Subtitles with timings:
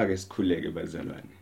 [0.00, 1.36] ake sikhuleke bazalwane.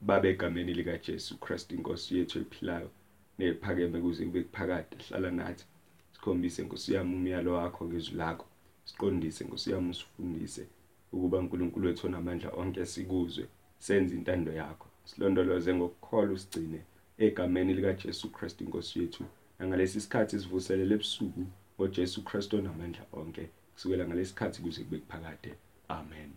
[0.00, 2.90] Babe egameni lika Jesu Christ inkosi yethu ephilayo.
[3.38, 5.64] Nephakeme kuze kube kuphakade hlala nathi.
[6.12, 8.46] Sikhombise Nkosi yami umyalo wakho ngezwi lakho.
[8.84, 10.66] Siqondise Nkosi yami usifundise
[11.12, 13.46] ukuba uNkulunkulu wethu onamandla onke sikuzwe
[13.78, 14.86] senze intando yakho.
[15.04, 16.80] Silondoloze ngokukholwa usigcine
[17.18, 19.24] egameni lika Jesu Christ inkosi yethu.
[19.58, 21.46] Nangalesi sikhathi sivuselele ebusuku
[21.76, 23.48] ngoJesu Kristu onamandla onke.
[23.74, 25.54] Kusukela ngalesikhathi kuze kube kuphakade.
[25.88, 26.30] Amen.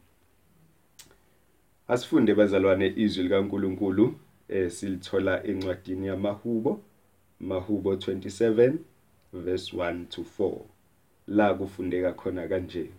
[1.92, 4.16] Asifunde bazalwane izwi likaNkuluNkulu
[4.50, 6.80] eh silithola encwadini yamahubo
[7.40, 8.74] Mahubo 27
[9.34, 10.58] verse 1 to 4
[11.28, 12.90] la kufundeka khona kanje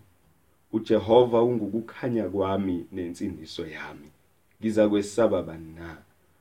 [0.72, 4.08] uJehova ungukukhanya kwami nensindiso yami
[4.60, 5.96] ngiza kwesaba bani na?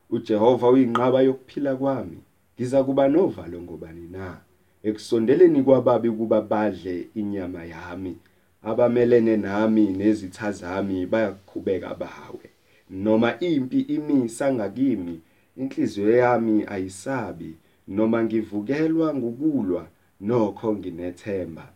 [0.10, 2.18] uJehova uyinqaba yokuphila kwami
[2.56, 4.38] ngiza kuba novalo ngobani na?
[4.84, 8.18] Ekusondeleni kwababi kuba badle inyama yami
[8.64, 12.48] abamelene nami nezitha zami bayakhubeka bawe.
[12.90, 15.22] Noma impi imisa ngakimi
[15.58, 17.56] inhliziyo yami ayisabi.
[17.88, 19.88] Noma ngivukelwa ngukulwa
[20.22, 21.74] nokho nginethemba.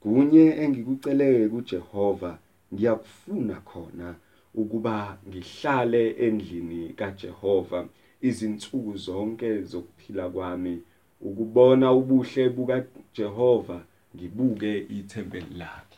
[0.00, 2.38] Kunye engikuceleke kuJehova
[2.74, 4.14] ngiyakufuna khona
[4.54, 7.86] ukuba ngihlale endlini kaJehova
[8.20, 10.82] izinsuku zonke zokuphila kwami.
[11.20, 13.78] Ukubona ubuhle bukaJehova
[14.16, 15.91] ngibuke ithempeli lakhe.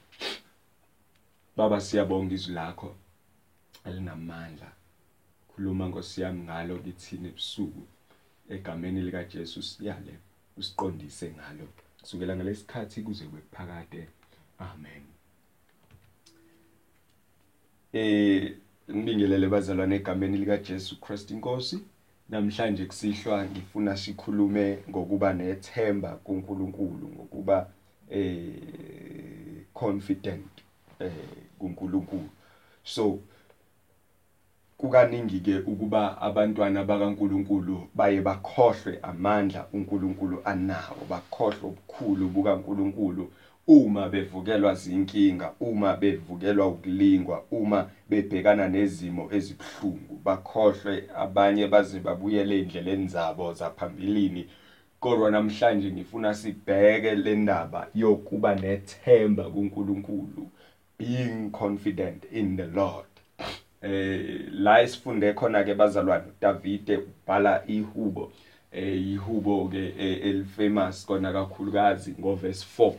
[1.57, 2.95] Baba siyabonga izwi lakho.
[3.85, 4.73] Elinamandla
[5.49, 7.83] khuluma Nkosi yami ngalo kithini ebusuku.
[8.49, 10.15] Egameni lika Jesu siyale
[10.57, 11.67] usiqondise ngalo.
[12.01, 14.09] Kusukela ngalesikhathi kuze kwekuphakade
[14.59, 15.05] amen.
[17.93, 18.57] Eh
[18.91, 21.79] ngibingelele bazalwane egameni lika Jesu Christ inkosi
[22.29, 27.71] namhlanje kusihlwa ngifuna sikhulume ngokuba nethemba kuNkulunkulu ngokuba
[28.11, 30.47] eh confident
[31.01, 32.29] eh kuNkulunkulu.
[32.85, 33.19] So
[34.79, 43.31] kukaningi ke ukuba abantwana bakaNkuluNkulu baye bakhohlwe amandla uNkulunkulu anawo bakhohlwe ubukhulu bukaNkulunkulu
[43.67, 53.09] uma bevukelwa zinkinga uma bevukelwa ukulingwa uma bebhekana nezimo ezibhlungu bakhohlwe abanye baze babuyele endleleni
[53.09, 54.49] zabo zaphambilini.
[55.01, 60.51] Kodwa namhlanje ngifuna sibheke le ndaba yokuba nethemba kuNkulunkulu.
[60.99, 63.07] Being confident in the Lord.
[63.83, 68.33] Eh la isifunde khona ke bazalwane Davide ubhala ihubo
[68.73, 72.93] eh ihubo ke elifamous kona kakhulukazi ngo verse 4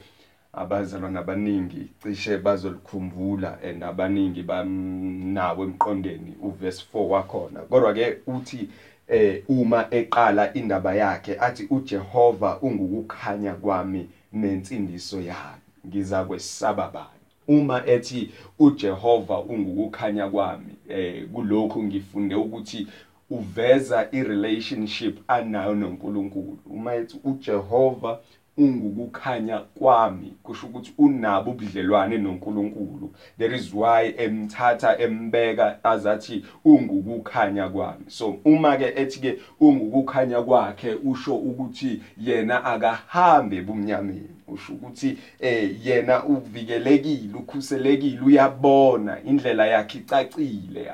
[0.54, 7.60] abazalwane abaningi cishe bazolikhumbula and abaningi banawo emqondeni uverse 4 wakhona.
[7.60, 8.70] Kodwa ke uthi
[9.08, 17.25] eh uma eqala indaba yakhe athi uJehova ungukukhanya kwami nensindiso yami ngiza kwesaba bani?
[17.48, 22.88] Uma ethi uJehova ungukukhanya kwami eh kulokhu ngifunde ukuthi
[23.30, 26.60] uveza irelationship anayo noNkulunkulu.
[26.66, 28.20] Uma ethi uJehova
[28.58, 33.14] ungukukhanya kwami kusho ukuthi unabo ubudlelwane noNkulunkulu.
[33.38, 38.06] There is why emthatha embeka azathi ungukukhanya kwami.
[38.08, 45.86] So uma ke ethi ke ungukukhanya kwakhe usho ukuthi yena akahambe bumnyameni usho ukuthi eh
[45.86, 50.92] yena uvikelekile ukhuselekile uyabona indlela yakhe icacile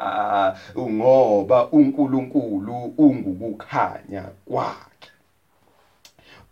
[0.79, 5.11] ngoba uNkulunkulu ungukukhanya kwakhe.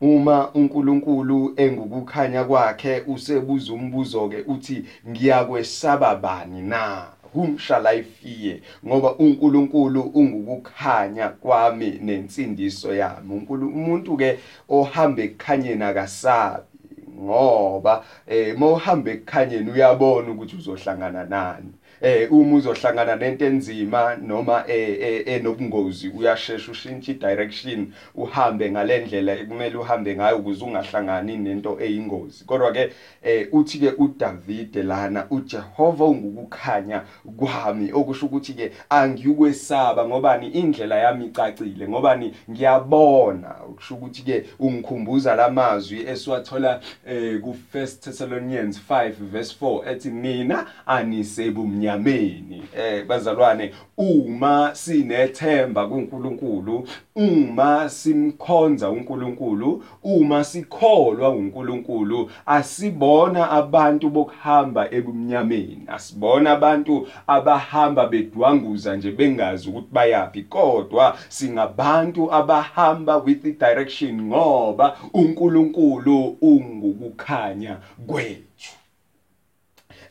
[0.01, 7.07] Uma uNkulunkulu engukukhanya kwakhe usebuza umbuzo ke uthi ngiyakwesaba bani na?
[7.33, 8.57] Whom shall I fear?
[8.85, 13.45] Ngoba uNkulunkulu ungukukhanya kwami nensindiso yami.
[13.49, 14.39] Umuntu ke
[14.69, 16.68] ohamba ekukhanyeni akasabi
[17.19, 21.71] ngoba eh mawuhamba ekukhanyeni uyabona ukuthi uzohlangana nani.
[22.01, 30.37] Eh uma uzohlangana nento enzima noma enobungozi uyashesha ushintshe direction uhambe ngalendlela ekumele uhambe ngayo
[30.37, 32.45] ukuze ungahlangani nento eyingozi.
[32.45, 32.89] Kodwa ke
[33.51, 37.01] uthi ke uDavid lana uJehova ungukukhanya
[37.37, 37.91] kwami.
[37.93, 40.47] Okusho ukuthi ke angiyukwesaba ngobani?
[40.47, 42.33] Indlela yami icacile ngobani?
[42.49, 43.55] Ngiyabona.
[43.69, 46.81] Ukusho ukuthi ke ungikhumbuza lamazwi esiwathola
[47.41, 56.87] ku 1 Thessalonians 5 verse 4 ethi mina anisebumnyama enyameni eh bazalwane uma sinethemba kuNkulunkulu
[57.15, 69.11] uma simkhonza uNkulunkulu uma sikholwa uNkulunkulu asibona abantu bokuhamba ebumnyameni asibona abantu abahamba bedwanguza nje
[69.11, 77.77] bengazi ukuthi bayapi kodwa singabantu abahamba with the direction ngoba uNkulunkulu ungukukhanya
[78.07, 78.78] kwethu.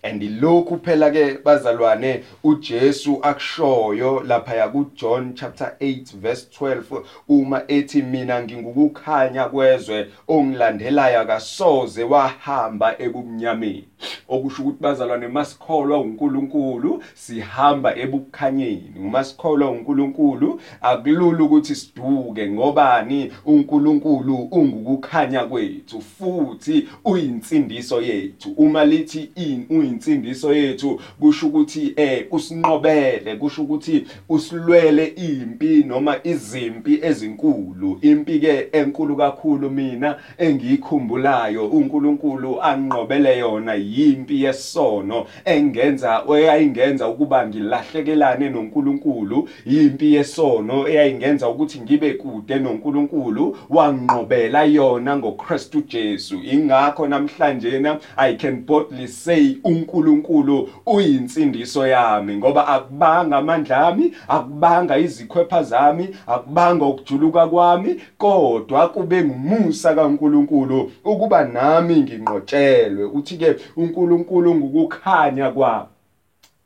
[0.02, 7.62] And lokhu phela ke bazalwane uJesu akushoyo lapha ku John chapter 8 verse 12 uma
[7.68, 13.88] ethi mina ngingukukhanya kwezwe ongilandelayo akasoze wahamba ebumnyameni
[14.28, 18.94] okusho ukuthi bazalwane masikholwa uNkulunkulu sihamba ebukhanyeni.
[18.98, 23.32] Uma sikholwa uNkulunkulu akulula ukuthi siduke ngobani?
[23.46, 28.54] uNkulunkulu ungukukhanya kwethu futhi uyinsindiso yethu.
[28.56, 36.98] Uma lithi in uyinsindiso yethu kusho ukuthi eh usinqobele kusho ukuthi usilwele impi noma izimpi
[37.02, 37.98] ezinkulu.
[38.02, 48.50] Impi ke enkulu kakhulu mina engiyikhumbulayo uNkulunkulu anqobele yona yimpi yesono engenza eyayingenza ukuba ngilahlekelane
[48.50, 49.48] noNkulunkulu.
[49.66, 56.40] Yimpi yesono eyayingenza ukuthi ngibe kude noNkulunkulu wanqobela yona ngoKristu Jesu.
[56.52, 64.98] Ingakho namhlanje na I can boldly say uNkulunkulu uyinsindiso yami ngoba akubanga amandla ami akubanga
[64.98, 73.04] izikhwepha zami akubanga ukujuluka kwami kodwa kube ngumusa kaNkulunkulu ukuba nami nginqotshelwe.
[73.04, 75.97] Uthi ke uNkulunkulu ngukukhanya kwami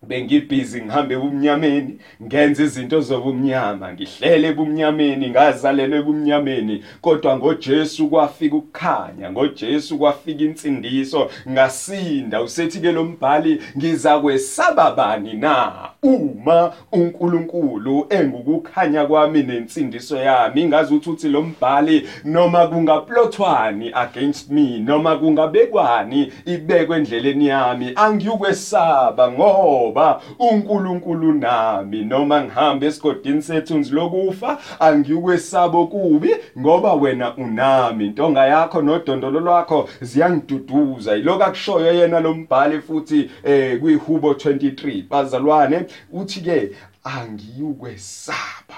[0.08, 6.84] bengibhizi ngihambe ebumnyameni ngenza izinto zobumnyama ngihlele ebumnyameni ngazalelwe ebumnyameni.
[7.00, 11.30] Kodwa ngoJesu kwafika ukukhanya ngoJesu kwafika insindiso.
[11.50, 15.72] Ngasinda usethi ke lo mbhali ngiza kwesaba bani na
[16.02, 20.62] uma uNkulunkulu engukukhanya kwami nensindiso yami?
[20.62, 29.91] Ingazi uthi lo mbhali noma kungaplothwani against me noma kungabekwani ibekwe endleleni yami angiyukwesaba ngoba
[29.92, 32.04] ngoba uNkulunkulu nami.
[32.04, 38.06] Noma ngihambe esigodini sethunzi lokufa angiyukwesabo kubi ngoba wena unami.
[38.06, 41.14] Intonga yakho nodondolo lwakho ziyangiduduza.
[41.14, 46.70] Yiloko akushoyo yena lo mbhali futhi eh kwihubo 23 bazalwane uthi ke
[47.04, 48.76] angiyukwesaba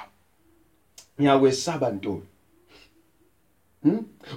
[1.21, 2.34] ngiyakwesaba ntoni?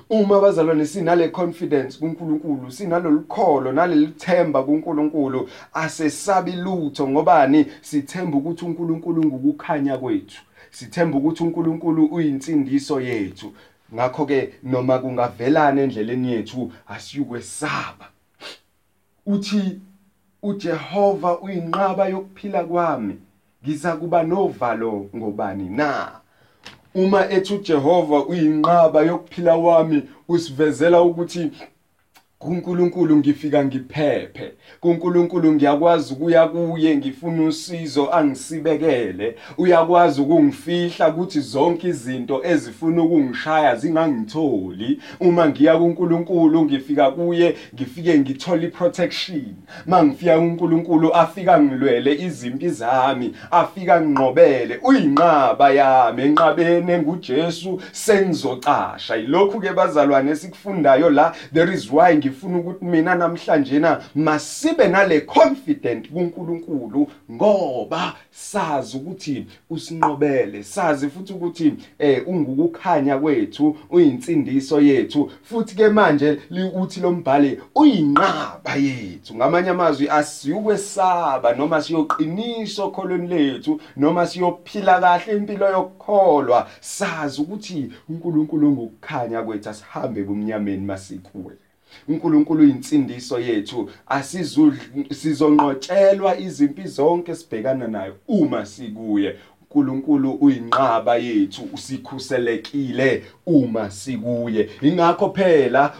[0.09, 7.65] Uma bazalwane sinale confidence kuNkulunkulu, sinalolu kholo, naleli themba kuNkulunkulu, asesabi lutho ngobani?
[7.81, 10.41] Sithemba ukuthi uNkulunkulu ngukukhanya kwethu.
[10.71, 13.53] Sithemba ukuthi uNkulunkulu uyinsindiso yethu.
[13.93, 18.09] Ngakho ke noma kungavelana endleleni yethu asiyukwesaba.
[19.25, 19.79] Uthi
[20.43, 23.15] uJehova uyinqaba yokuphila kwami.
[23.63, 26.11] Ngiza kuba novalo ngobani na?
[26.95, 31.51] Uma ethi uJehova uyinqaba yokuphila wami usivezela ukuthi
[32.39, 34.53] kuNkulunkulu ngifika ngiphephe.
[34.79, 39.35] kuNkulunkulu ngiyakwazi ukuya kuye ngifuna usizo angisibekele.
[39.57, 44.99] Uyakwazi ukungifihla ukuthi zonke izinto ezifuna ukungishaya zingangitholi.
[45.19, 49.55] Uma ngiya kuNkulunkulu ngifika kuye ngifike ngithola iprotection.
[49.85, 56.23] Mangifika kuNkulunkulu afika ngilwele izimpi zami afika nginqobele uyinqaba yami.
[56.23, 63.79] Enqabene nguJesu sengizocasha yilokhu ke bazalwane sikufundayo la there is why ngifuna ukuthi mina namhlanje
[63.79, 73.77] na masibe nale confident kuNkulunkulu ngoba sazi ukuthi usinqobele sazi futhi ukuthi eh ungukukhanya kwethu
[73.89, 75.31] uyinsindiso yethu.
[75.43, 76.39] Futhi ke manje
[76.75, 79.35] uthi lo mbhali uyinqaba yethu.
[79.35, 86.67] Ngamanye amazwi asiyukwesaba noma siyoqiniswa okholweni lethu noma siyophila kahle impilo yokukholwa.
[86.81, 91.53] Sazi ukuthi uNkulunkulu ngokukhanya kwethu asihambe ebumnyameni masikuwe
[92.07, 93.89] uNkulunkulu uyinsindiso yethu.
[94.07, 99.35] Asizonqotshelwa izimpi zonke sibhekana nayo uma sikuye.
[99.61, 103.23] uNkulunkulu uyinqaba yethu usikhuselekile.
[103.47, 104.69] Uma sikuye.
[104.81, 105.93] Ingakho phela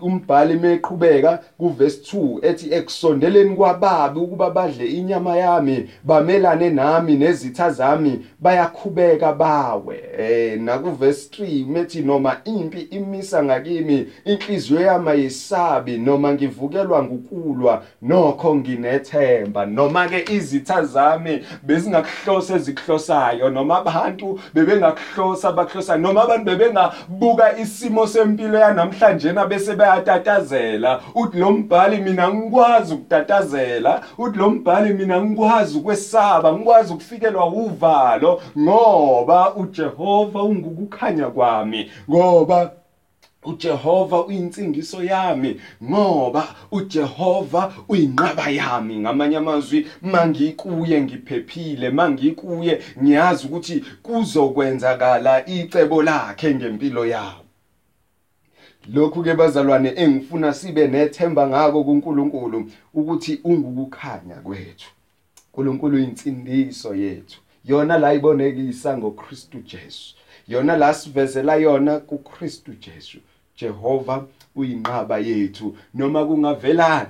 [0.00, 8.26] umbhali meqhubeka kuverse 2 ethi ekusondeleni kwababi ukuba badle inyama yami bamelane nami nezitha zami
[8.40, 10.02] bayakhubeka bawe.
[10.18, 18.54] Eh nakuverse 3 methi noma impi imisa ngakimi inhliziyo yami ayisabi noma ngivukelwa ngukulwa nokho
[18.56, 19.66] nginethemba.
[19.66, 26.44] Noma ke izitha zami bezingakuhlose zikuhlosayo noma abantu bebengakuhlosa bakuhlosa noma abantu
[27.08, 31.00] bebengabuka isimo sempilo yanamhlanje na bese bayatatazela.
[31.14, 34.02] Uthi lo mbhali mina ngikwazi ukutatazela.
[34.18, 42.70] Uthi lo mbhali mina ngikwazi ukwesaba ngikwazi ukufikelwa uvalo ngoba uJehova ungukukhanya kwami ngoba
[43.44, 48.96] uJehova uyinsindiso yami ngoba uJehova uyinqaba yami.
[48.98, 57.42] Ngamanye amazwi mangikuye ngiphephile mangikuye ngiyazi ukuthi kuzokwenzakala icebo lakhe ngempilo yami
[58.94, 64.90] lokhu ke bazalwane engifuna sibe nethemba ngako kuNkulunkulu ukuthi ungukukhanya kwethu.
[65.52, 67.40] uNkulunkulu insindiso yethu.
[67.64, 70.14] Yona la ibonekisa ngoKristu Jesu.
[70.48, 73.18] Yona la sivezela yona kuKristu Jesu
[73.56, 74.24] Jehova
[74.56, 75.76] uyinqaba yethu.
[75.94, 77.08] Noma kungavelani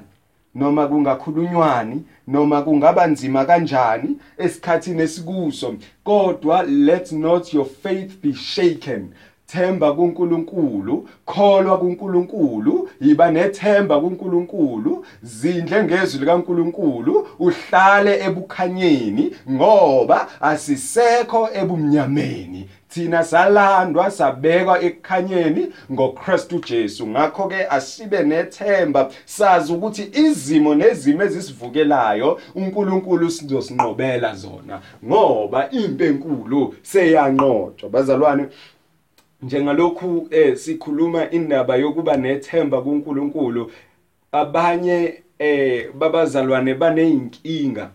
[0.55, 5.75] noma kungakhulunywani noma kungaba nzima kanjani esikhathini esikuso
[6.05, 9.13] kodwa let not your faith be shaken.
[9.53, 22.69] Themba kuNkulunkulu kholwa kuNkulunkulu yiba nethemba kuNkulunkulu zindle ngezwi likaNkulunkulu uhlale ebukhanyeni ngoba asisekho ebumnyameni.
[22.93, 27.07] Thina salandwa sabekwa ekukhanyeni ngoKristu Jesu.
[27.07, 36.75] Ngakho ke asibe nethemba sazi ukuthi izimo nezimo ezisivukelayo uNkulunkulu sizosinqobela zona ngoba impi enkulu
[36.83, 37.89] seyanqotshwa.
[37.89, 38.47] Bazalwane
[39.43, 43.71] njengalokhu eh sikhuluma indaba yokuba nethemba kuNkulunkulu
[44.33, 47.91] abanye eh babazalwane baneyinkinga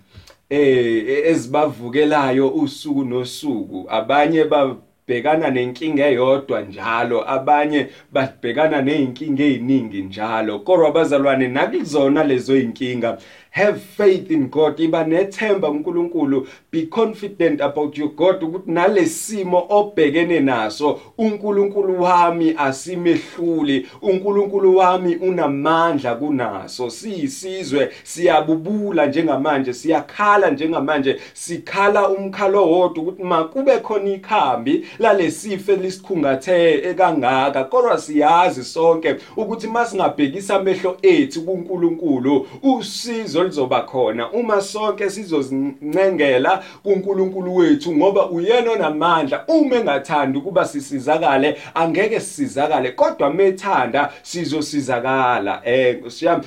[0.50, 3.86] eh ezibavukelayo usuku nosuku.
[3.89, 10.60] Abanye babhekana nenkinga eyodwa njalo abanye babhekana nezinkinga eziningi njalo.
[10.60, 13.18] Kodwa abazalwane nakuzona lezo inkinga
[13.58, 14.80] have faith in God.
[14.80, 18.44] Iba nethemba kuNkulunkulu be confident about your God.
[18.44, 23.88] Ukuthi nalesimo obhekene naso uNkulunkulu wami asimehluli.
[24.02, 26.90] uNkulunkulu wami unamandla kunaso.
[26.90, 37.64] Siyisizwe siyabubula njengamanje siyakhala njengamanje sikhala umkhalo wodwa ukuthi makube khona ikhambi lalesife lisikhungathe ekangaka
[37.64, 44.32] kodwa siyazi sonke ukuthi masingabhekisa amehlo ethu kuNkulunkulu usizo lizoba khona.
[44.32, 49.48] Uma sonke sizozincengela kuNkulunkulu wethu ngoba uyena onamandla.
[49.48, 55.62] Uma engathandi ukuba sisizakale angeke sisizakale kodwa methanda sizosizakala.
[55.66, 56.44] Eh siyami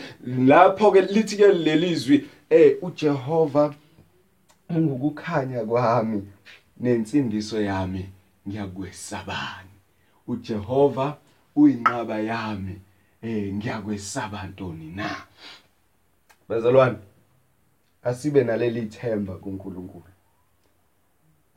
[0.47, 3.75] lapho ke lithi ke lelizwi eh uJehova
[4.71, 6.23] ungukukhanya kwami
[6.80, 8.09] nensindiso yami
[8.49, 9.71] ngiyakwesabani.
[10.28, 11.16] uJehova
[11.57, 12.76] uyinqaba yami
[13.23, 15.16] eh ngiyakwesaba ntoni na?
[16.50, 16.97] Bazalwane
[18.02, 20.04] asibe naleli themba kuNkulunkulu.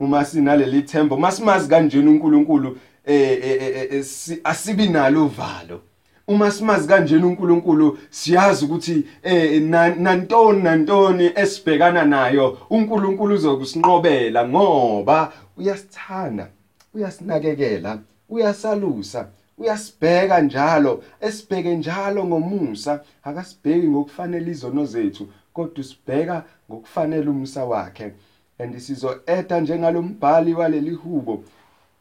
[0.00, 4.04] Uma sinaleli themba masimazi kanjena uNkulunkulu eh
[4.44, 5.80] asibi nalo uvalo.
[6.28, 9.62] Uma simazi kanjena uNkulunkulu siyazi ukuthi eh
[9.98, 16.48] nantoni nantoni esibhekana nayo uNkulunkulu uzokusinqobela ngoba uyasithanda
[16.94, 17.98] uyasinakekela
[18.28, 19.28] uyasalusa.
[19.58, 23.00] Uyasibheka njalo esibheke njalo ngomusa.
[23.22, 28.12] Akasibheki ngokufanele izono zethu kodwa usibheka ngokufanele umusa wakhe.
[28.58, 31.44] And sizo-eda njengalombhali waleli hubo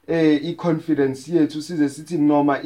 [0.07, 2.61] eh i-confidence yethu size sithi noma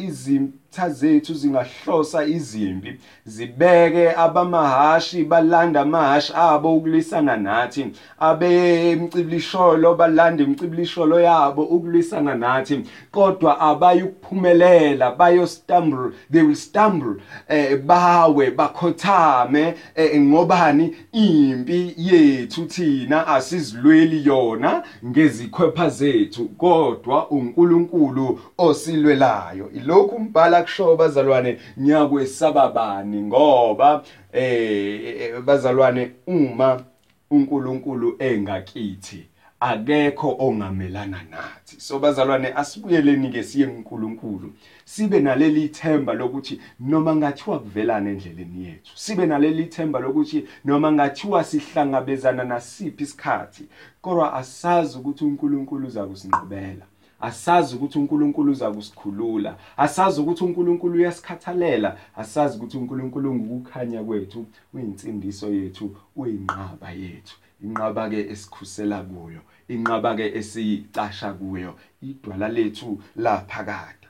[0.71, 11.63] izitha zethu zingahlosa izimpi zibeke abamahashi balanda amahashi abo ukulwisana nathi abemcibilisholo balanda imcibilisholo yabo
[11.63, 12.83] ukulwisana nathi.
[13.11, 20.95] Kodwa abayukuphumelela bayo stumble they will stumble eh bawe bakhothame eh, ngobani?
[21.11, 29.71] Impi yethu thina asizilweli yona ngezikhwepha zethu kodwa uNkulunkulu osilwelayo.
[29.75, 30.19] Ilokhu
[30.57, 36.83] umbhala kusho bazalwane ngiyakwesaba bani ngoba eh bazalwane uma
[37.31, 39.27] uNkulunkulu engakithi
[39.59, 41.79] akekho ongamelana nathi.
[41.79, 44.53] So bazalwane asibuyeleni ke siye kuNkulunkulu
[44.85, 51.43] sibe naleli themba lokuthi noma ngathiwa kuvelana endleleni yethu sibe naleli themba lokuthi noma ngathiwa
[51.43, 53.63] sihlangabezana nasiphi isikhathi
[54.01, 56.85] kodwa asazi ukuthi uNkulunkulu uza kusinqobela
[57.21, 65.53] asazi ukuthi uNkulunkulu uza kusikhulula asazi ukuthi uNkulunkulu uyasikhathalela asazi ukuthi uNkulunkulu ngukukhanya kwethu uyinsindiso
[65.53, 67.35] yethu uyinqaba yethu.
[67.63, 74.07] Inqaba ke esikhusela kuyo inqaba ke esicasha kuyo idwala lethu laphakade.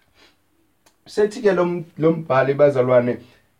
[1.06, 1.54] Sethi ke
[1.98, 3.18] lombhali bazalwane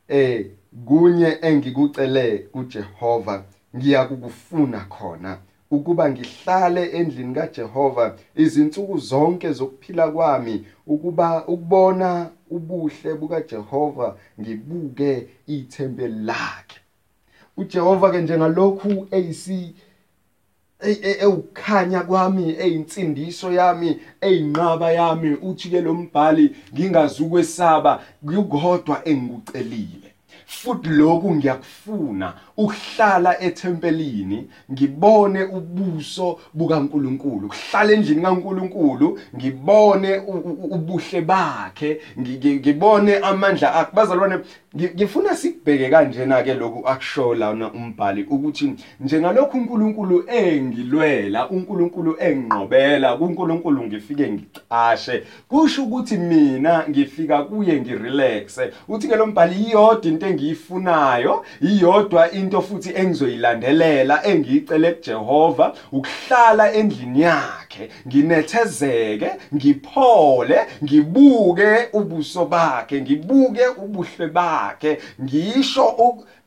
[0.08, 0.46] eh
[0.86, 3.44] kunye engikucele kuJehova
[3.76, 5.38] ngiyakukufuna khona.
[5.72, 16.80] Ukuba ngihlale endlini kaJehova izinsuku zonke zokuphila kwami ukuba ukubona ubuhle bukaJehova ngibuke ithempeli lakhe.
[17.58, 19.76] uJehova ke njengalokhu eyisi
[21.26, 30.07] ewukhanya kwami eyinsindiso yami eyinqaba yami uthi ke lo mbhali ngingazukwesaba kukodwa engikucelile
[30.48, 32.34] futhi lokhu ngiyakufuna.
[32.58, 37.48] Ukuhlala ethempelini ngibone ubuso bukaNkuluNkulu.
[37.48, 40.18] Kuhlala endlini kaNkuluNkulu ngibone
[40.72, 42.02] ubuhle bakhe.
[42.20, 43.92] Ngibone amandla akhe.
[43.96, 44.40] Bazalwane
[44.76, 53.84] ngifuna sikubheke kanjena ke lokhu akusho lana umbhali ukuthi njengalokhu uNkulunkulu engilwela uNkulunkulu enginqobela kuNkulunkulu
[53.84, 58.72] ngifike ngicashe kusho ukuthi mina ngifika kuye ngirelaxe.
[58.88, 67.22] Uthi ke lo mbhali iyodwa into engiyifunayo iyodwa into futhi engizoyilandelela engiyicele kuJehova ukuhlala endlini
[67.22, 67.90] yakhe.
[68.08, 74.98] Nginethezeke ngiphole ngibuke ubuso bakhe ngibuke ubuhle bakhe.
[75.24, 75.86] Ngisho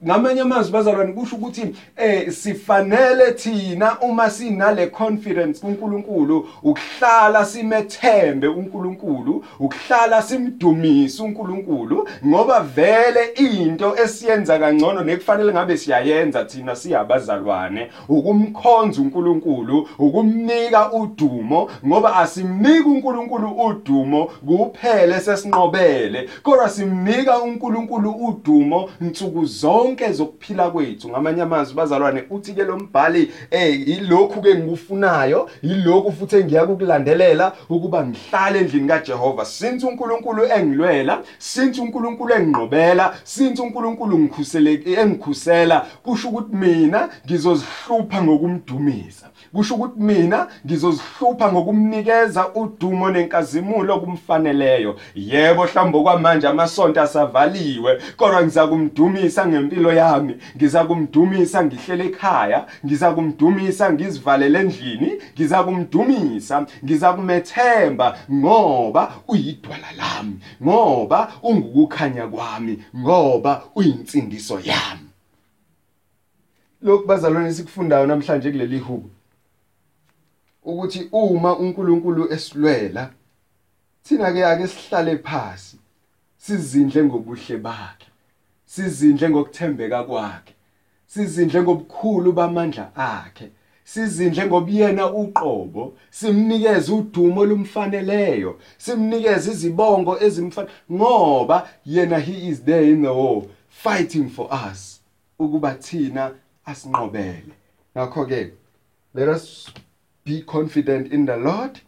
[0.07, 9.45] ngamanye amazwi bazalwane kusho ukuthi eh sifanele thina uma sinale confidence kuNkulunkulu ukuhlala simethembe uNkulunkulu
[9.59, 19.89] ukuhlala simdumise uNkulunkulu ngoba vele into esiyenza kangcono nekufanele ngabe siyayenza thina siyabazalwane ukumkhonza uNkulunkulu
[19.99, 29.90] ukumnika udumo ngoba asimnika uNkulunkulu udumo kuphela sesinqobele kodwa simnika uNkulunkulu udumo nsuku zonke.
[29.91, 36.13] Zonke zokuphila kwethu ngamanye amazwi bazalwane uthi ke lo mbhali eh ilokhu ke ngikufunayo ilokhu
[36.13, 39.45] futhi engiya kukulandelela ukuba ngihlale endlini kaJehova.
[39.45, 49.27] Since uNkulunkulu engilwela since uNkulunkulu enginqobela since uNkulunkulu ngikhuseleke engikhusela kusho ukuthi mina ngizozihlupha ngokumdumisa
[49.53, 54.97] kusho ukuthi mina ngizozihlupha ngokumnikeza udumo nenkazimulo kumfaneleyo.
[55.15, 60.37] Yebo mhlawumbe kwamanje amasonto asavaliwe kodwa ngizakumdumisa ngempilo impilo yami.
[60.57, 70.39] Ngiza kumdumisa ngihlele ekhaya ngiza kumdumisa ngizivalele endlini ngiza kumdumisa ngiza kumethemba ngoba uyidwala lami
[70.63, 75.09] ngoba ungukukhanya kwami ngoba uyinsindiso yami.
[76.83, 79.11] Lokhu bazalwane sikufundayo namhlanje kuleli hubo.
[80.63, 83.11] Ukuthi uma uNkulunkulu esilwela
[84.03, 85.77] thina ke ake sihlale phansi
[86.39, 88.10] sizindle ngobuhle bakhe.
[88.73, 90.55] Sizindle ngokuthembeka kwakhe
[91.13, 93.47] sizindle ngobukhulu bamandla akhe
[93.93, 95.85] sizindle ngobuyena uqobo
[96.19, 98.53] simnikeze udumo lumfaneleyo
[98.85, 101.57] simnikeze izibongo ezimfanele ngoba
[101.93, 103.43] yena he is there in the war
[103.85, 105.01] fighting for us
[105.39, 106.35] ukuba thina
[106.67, 107.53] asinqobele.
[107.97, 108.53] Ngakho ke
[109.15, 109.69] let us
[110.25, 111.81] be confident in the lord.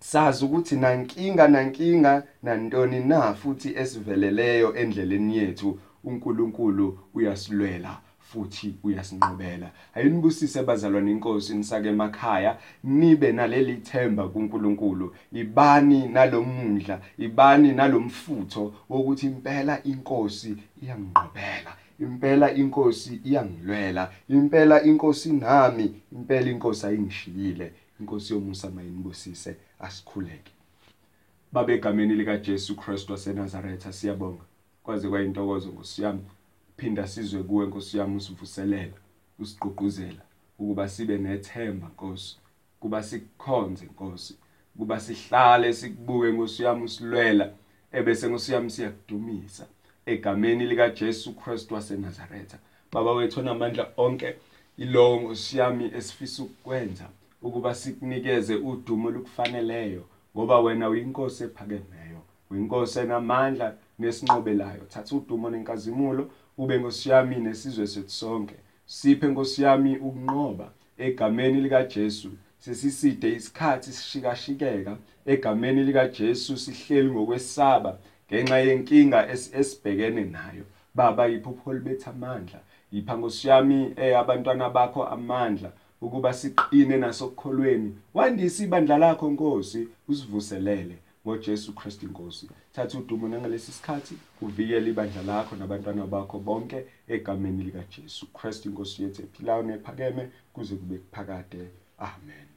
[0.00, 5.78] Sazi ukuthi nankinga nankinga nantoni na futhi esiveleleyo endleleni yethu.
[6.04, 8.00] uNkulunkulu uyasilwela
[8.32, 9.70] futhi uyasinqobela.
[9.94, 15.14] Ayinibusise bazalwane inkosi nisake emakhaya nibe naleli themba kuNkulunkulu.
[15.32, 26.50] Ibani nalomundla ibani nalomfutho wokuthi impela inkosi iyangiqobela impela inkosi iyangilwela impela inkosi nami impela
[26.50, 27.72] inkosi ayingishiyile.
[28.00, 30.52] Inkosi yomusa mayinibusise asikhuleke.
[31.52, 34.44] Babe egameni lika Jesu Kristu waseNazaretha siyabonga.
[34.82, 36.24] Kwaze kwayintokozo ngosiyami
[36.76, 38.98] phinda sizwe kuwe nkosiyami usivuselela
[39.38, 40.22] usigqugquzela
[40.58, 42.36] ukuba sibe nethemba Nkosi.
[42.80, 44.36] Kuba sikukhonze Nkosi.
[44.78, 47.52] Kuba sihlale sikubuke ngosiyami usilwela
[47.92, 49.66] ebese ngosiyami siyakudumisa.
[50.06, 52.58] Egameni lika Jesu Kristu waseNazaretha
[52.92, 54.34] baba wethu onamandla onke
[54.78, 57.08] ilowo ngosiyami esifisa ukwenza
[57.42, 60.04] ukuba sikunikeze udumo lukufaneleyo
[60.36, 64.84] ngoba wena uyinkosi ephakemeyo uyinkosi enamandla nesinqobelayo.
[64.88, 68.54] Thatha udumo nenkazimulo ube ngosiyami nesizwe sethu sonke.
[68.86, 78.58] Siphe ngosiyami ukunqoba egameni lika Jesu sesiside isikhathi sishikashikeka egameni lika Jesu sihleli ngokwesaba ngenxa
[78.58, 80.64] yenkinga esibhekene nayo.
[80.94, 82.60] Baba iphupho libetha amandla?
[82.92, 90.96] Yipha ngosiyami eh abantwana bakho amandla ukuba siqine nasokukholweni wandisa ibandla lakho Nkosi usivuselele
[91.26, 92.48] ngoJesu Kristu Inkosi.
[92.72, 99.02] Thatha udumo nangalesi sikhathi uvikele ibandla lakho nabantwana bakho bonke egameni lika Jesu Kristu Inkosi
[99.02, 102.51] yethu ephilayo nephakeme kuze kube kuphakade amen.